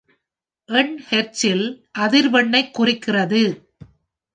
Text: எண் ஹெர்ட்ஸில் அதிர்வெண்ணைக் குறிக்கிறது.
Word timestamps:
எண் 0.69 0.95
ஹெர்ட்ஸில் 1.09 1.65
அதிர்வெண்ணைக் 1.99 2.73
குறிக்கிறது. 2.73 3.43